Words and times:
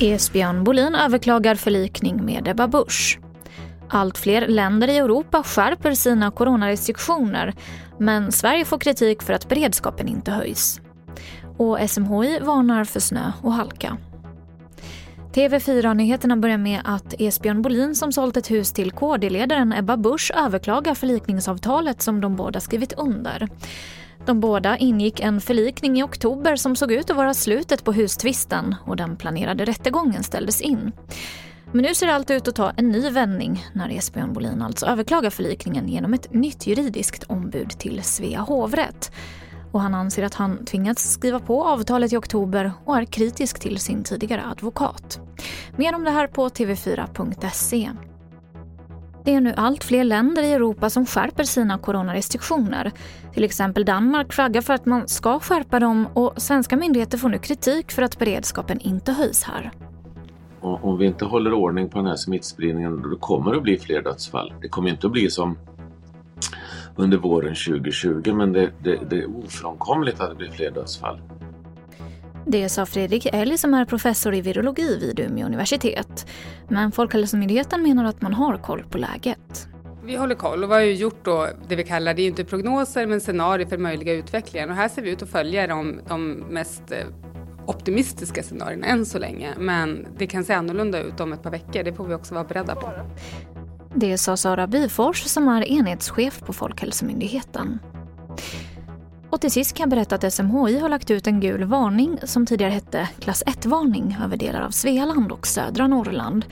Esbjörn 0.00 0.64
Bolin 0.64 0.94
överklagar 0.94 1.54
förlikning 1.54 2.24
med 2.24 2.48
Ebba 2.48 2.68
Busch. 2.68 3.18
Allt 3.88 4.18
fler 4.18 4.48
länder 4.48 4.88
i 4.88 4.96
Europa 4.96 5.42
skärper 5.42 5.94
sina 5.94 6.30
coronarestriktioner 6.30 7.54
men 7.98 8.32
Sverige 8.32 8.64
får 8.64 8.78
kritik 8.78 9.22
för 9.22 9.32
att 9.32 9.48
beredskapen 9.48 10.08
inte 10.08 10.30
höjs. 10.30 10.80
Och 11.56 11.90
SMHI 11.90 12.38
varnar 12.40 12.84
för 12.84 13.00
snö 13.00 13.32
och 13.42 13.52
halka. 13.52 13.96
TV4-nyheterna 15.32 16.36
börjar 16.36 16.58
med 16.58 16.80
att 16.84 17.14
Esbjörn 17.18 17.62
Bolin 17.62 17.94
som 17.94 18.12
sålt 18.12 18.36
ett 18.36 18.50
hus 18.50 18.72
till 18.72 18.92
KD-ledaren 18.92 19.72
Ebba 19.72 19.96
Busch 19.96 20.32
överklagar 20.36 20.94
förlikningsavtalet 20.94 22.02
som 22.02 22.20
de 22.20 22.36
båda 22.36 22.60
skrivit 22.60 22.92
under. 22.92 23.48
De 24.28 24.40
båda 24.40 24.78
ingick 24.78 25.20
en 25.20 25.40
förlikning 25.40 25.98
i 25.98 26.02
oktober 26.02 26.56
som 26.56 26.76
såg 26.76 26.92
ut 26.92 27.10
att 27.10 27.16
vara 27.16 27.34
slutet 27.34 27.84
på 27.84 27.92
hustvisten 27.92 28.74
och 28.86 28.96
den 28.96 29.16
planerade 29.16 29.64
rättegången 29.64 30.22
ställdes 30.22 30.60
in. 30.60 30.92
Men 31.72 31.82
nu 31.82 31.94
ser 31.94 32.08
allt 32.08 32.30
ut 32.30 32.48
att 32.48 32.54
ta 32.54 32.70
en 32.70 32.88
ny 32.88 33.10
vändning 33.10 33.64
när 33.72 33.90
Esbjörn 33.90 34.32
Bolin 34.32 34.62
alltså 34.62 34.86
överklagar 34.86 35.30
förlikningen 35.30 35.88
genom 35.88 36.14
ett 36.14 36.32
nytt 36.32 36.66
juridiskt 36.66 37.24
ombud 37.24 37.70
till 37.70 38.02
Svea 38.02 38.40
hovrätt. 38.40 39.12
Och 39.72 39.80
han 39.80 39.94
anser 39.94 40.22
att 40.22 40.34
han 40.34 40.64
tvingats 40.64 41.10
skriva 41.10 41.40
på 41.40 41.64
avtalet 41.64 42.12
i 42.12 42.16
oktober 42.16 42.72
och 42.84 42.96
är 42.96 43.04
kritisk 43.04 43.60
till 43.60 43.78
sin 43.78 44.04
tidigare 44.04 44.44
advokat. 44.44 45.20
Mer 45.76 45.94
om 45.94 46.04
det 46.04 46.10
här 46.10 46.26
på 46.26 46.48
tv4.se. 46.48 47.90
Det 49.28 49.34
är 49.34 49.40
nu 49.40 49.54
allt 49.56 49.84
fler 49.84 50.04
länder 50.04 50.42
i 50.42 50.52
Europa 50.52 50.90
som 50.90 51.06
skärper 51.06 51.44
sina 51.44 51.78
coronarestriktioner. 51.78 52.92
Till 53.34 53.44
exempel 53.44 53.84
Danmark 53.84 54.32
flaggar 54.32 54.60
för 54.60 54.74
att 54.74 54.86
man 54.86 55.08
ska 55.08 55.40
skärpa 55.40 55.80
dem 55.80 56.08
och 56.14 56.42
svenska 56.42 56.76
myndigheter 56.76 57.18
får 57.18 57.28
nu 57.28 57.38
kritik 57.38 57.92
för 57.92 58.02
att 58.02 58.18
beredskapen 58.18 58.80
inte 58.80 59.12
höjs 59.12 59.42
här. 59.42 59.70
Om 60.60 60.98
vi 60.98 61.06
inte 61.06 61.24
håller 61.24 61.52
ordning 61.52 61.88
på 61.88 61.98
den 61.98 62.06
här 62.06 62.16
smittspridningen 62.16 63.02
då 63.02 63.16
kommer 63.16 63.50
det 63.50 63.56
att 63.56 63.62
bli 63.62 63.78
fler 63.78 64.02
dödsfall. 64.02 64.52
Det 64.62 64.68
kommer 64.68 64.90
inte 64.90 65.06
att 65.06 65.12
bli 65.12 65.30
som 65.30 65.58
under 66.96 67.18
våren 67.18 67.54
2020 67.54 68.32
men 68.34 68.52
det, 68.52 68.70
det, 68.82 68.98
det 69.10 69.16
är 69.16 69.38
ofrånkomligt 69.38 70.20
att 70.20 70.30
det 70.30 70.36
blir 70.36 70.50
fler 70.50 70.70
dödsfall. 70.70 71.20
Det 72.50 72.68
sa 72.68 72.86
Fredrik 72.86 73.26
Elg 73.32 73.58
som 73.58 73.74
är 73.74 73.84
professor 73.84 74.34
i 74.34 74.40
virologi 74.40 74.98
vid 75.00 75.20
Umeå 75.20 75.46
universitet. 75.46 76.26
Men 76.68 76.92
Folkhälsomyndigheten 76.92 77.82
menar 77.82 78.04
att 78.04 78.22
man 78.22 78.34
har 78.34 78.56
koll 78.56 78.84
på 78.90 78.98
läget. 78.98 79.68
Vi 80.04 80.16
håller 80.16 80.34
koll 80.34 80.64
och 80.64 80.70
vi 80.70 80.74
har 80.74 80.80
ju 80.80 80.94
gjort 80.94 81.24
då 81.24 81.48
det 81.68 81.76
vi 81.76 81.84
kallar, 81.84 82.14
det 82.14 82.22
är 82.22 82.26
inte 82.26 82.44
prognoser 82.44 83.06
men 83.06 83.20
scenarier 83.20 83.66
för 83.66 83.78
möjliga 83.78 84.12
utvecklingen 84.12 84.70
och 84.70 84.76
här 84.76 84.88
ser 84.88 85.02
vi 85.02 85.10
ut 85.10 85.22
att 85.22 85.28
följa 85.28 85.66
de, 85.66 86.00
de 86.08 86.30
mest 86.32 86.92
eh, 86.92 87.06
optimistiska 87.66 88.42
scenarierna 88.42 88.86
än 88.86 89.06
så 89.06 89.18
länge. 89.18 89.54
Men 89.58 90.06
det 90.18 90.26
kan 90.26 90.44
se 90.44 90.52
annorlunda 90.52 91.00
ut 91.02 91.20
om 91.20 91.32
ett 91.32 91.42
par 91.42 91.50
veckor, 91.50 91.82
det 91.82 91.92
får 91.92 92.04
vi 92.04 92.14
också 92.14 92.34
vara 92.34 92.44
beredda 92.44 92.74
på. 92.74 92.92
Det 93.94 94.18
sa 94.18 94.36
Sara 94.36 94.66
Bifors 94.66 95.22
som 95.22 95.48
är 95.48 95.64
enhetschef 95.64 96.40
på 96.40 96.52
Folkhälsomyndigheten. 96.52 97.78
Och 99.30 99.40
till 99.40 99.50
sist 99.50 99.76
kan 99.76 99.84
jag 99.84 99.90
berätta 99.90 100.14
att 100.14 100.32
SMHI 100.32 100.78
har 100.78 100.88
lagt 100.88 101.10
ut 101.10 101.26
en 101.26 101.40
gul 101.40 101.64
varning 101.64 102.18
som 102.24 102.46
tidigare 102.46 102.72
hette 102.72 103.08
klass 103.18 103.42
1-varning 103.46 104.16
över 104.24 104.36
delar 104.36 104.60
av 104.60 104.70
Svealand 104.70 105.32
och 105.32 105.46
södra 105.46 105.86
Norrland. 105.86 106.44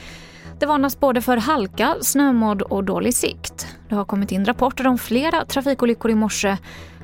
Det 0.59 0.67
varnas 0.67 1.01
både 1.01 1.21
för 1.21 1.37
halka, 1.37 1.97
snömodd 2.01 2.63
och 2.63 2.85
dålig 2.85 3.15
sikt. 3.15 3.67
Det 3.89 3.95
har 3.95 4.05
kommit 4.05 4.33
in 4.33 4.45
rapporter 4.45 4.87
om 4.87 4.99
flera 4.99 5.45
trafikolyckor 5.45 6.11
i 6.11 6.15
morse, 6.15 6.57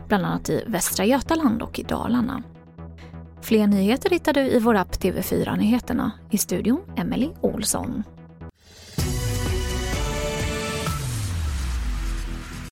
bland 0.09 0.27
annat 0.27 0.51
i 0.51 0.65
Västra 0.67 1.05
Götaland 1.05 1.63
och 1.63 1.79
i 1.79 1.83
Dalarna. 1.83 2.43
Fler 3.41 3.67
nyheter 3.67 4.11
hittar 4.11 4.33
du 4.33 4.41
i 4.41 4.59
vår 4.59 4.75
app 4.75 4.93
TV4 4.93 5.57
Nyheterna. 5.57 6.13
I 6.31 6.39
studion 6.39 6.81
Emily 6.97 7.31
Olsson. 7.41 8.03